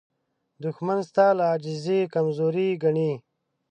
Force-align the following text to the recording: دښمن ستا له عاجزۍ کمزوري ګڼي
دښمن 0.63 0.99
ستا 1.09 1.27
له 1.37 1.43
عاجزۍ 1.49 1.99
کمزوري 2.13 2.69
ګڼي 2.83 3.11